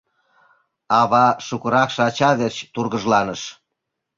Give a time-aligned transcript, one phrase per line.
[0.99, 3.41] Ава шукыракше ача верч тургыжланыш.